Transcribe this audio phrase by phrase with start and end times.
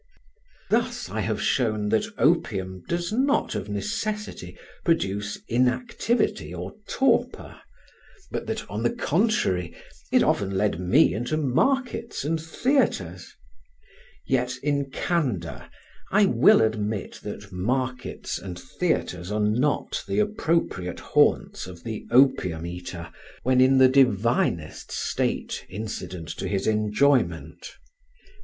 [0.71, 7.61] Thus I have shown that opium does not of necessity produce inactivity or torpor,
[8.31, 9.75] but that, on the contrary,
[10.11, 13.31] it often led me into markets and theatres.
[14.25, 15.69] Yet, in candour,
[16.11, 22.65] I will admit that markets and theatres are not the appropriate haunts of the opium
[22.65, 23.11] eater
[23.43, 27.73] when in the divinest state incident to his enjoyment.